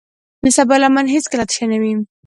د 0.43 0.45
صبر 0.57 0.77
لمن 0.83 1.05
هیڅکله 1.15 1.43
تشه 1.49 1.65
نه 1.71 1.77
وي. 1.81 1.93